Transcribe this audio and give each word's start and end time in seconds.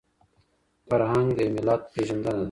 فرهنګ 0.89 1.29
د 1.37 1.39
يو 1.45 1.51
ملت 1.55 1.81
پېژندنه 1.93 2.31
ده. 2.35 2.39